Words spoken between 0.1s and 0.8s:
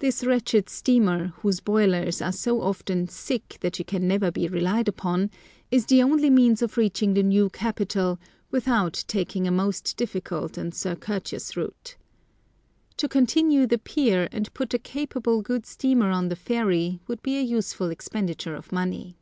wretched